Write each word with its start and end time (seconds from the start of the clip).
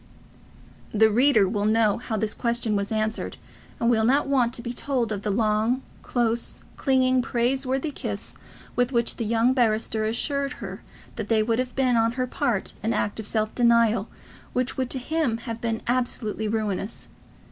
The 0.91 1.11
reader 1.11 1.47
will 1.47 1.65
know 1.65 1.99
how 1.99 2.17
this 2.17 2.33
question 2.33 2.75
was 2.75 2.91
answered, 2.91 3.37
and 3.79 3.87
will 3.87 4.03
not 4.03 4.25
want 4.25 4.51
to 4.55 4.63
be 4.63 4.73
told 4.73 5.11
of 5.11 5.21
the 5.21 5.29
long, 5.29 5.83
close, 6.01 6.63
clinging, 6.75 7.21
praiseworthy 7.21 7.91
kiss 7.91 8.35
with 8.75 8.91
which 8.91 9.17
the 9.17 9.23
young 9.25 9.53
barrister 9.53 10.05
assured 10.05 10.53
her 10.53 10.81
that 11.17 11.29
would 11.47 11.59
have 11.59 11.75
been 11.75 11.97
on 11.97 12.13
her 12.13 12.25
part 12.25 12.73
an 12.81 12.93
act 12.93 13.19
of 13.19 13.27
self 13.27 13.53
denial 13.53 14.09
which 14.53 14.75
would 14.75 14.89
to 14.89 14.97
him 14.97 15.37
have 15.37 15.61
been 15.61 15.83
absolutely 15.87 16.47
ruinous. 16.47 17.07